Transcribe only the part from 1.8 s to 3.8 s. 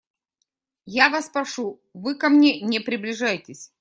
вы ко мне не приближайтесь.